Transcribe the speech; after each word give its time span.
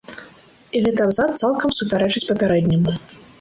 І 0.79 0.79
гэты 0.85 1.01
абзац 1.07 1.27
цалкам 1.43 1.75
супярэчыць 1.81 2.23
папярэдняму. 2.31 2.91